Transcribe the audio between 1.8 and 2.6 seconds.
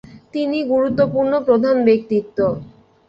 ব্যক্তিত্ব।